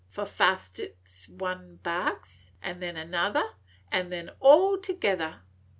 For 0.07 0.25
fust 0.25 0.79
it 0.79 0.97
's 1.07 1.29
one 1.29 1.75
barks, 1.83 2.49
an 2.63 2.79
then 2.79 2.97
another, 2.97 3.43
an' 3.91 4.09
then 4.09 4.31
all 4.39 4.79
together. 4.79 5.41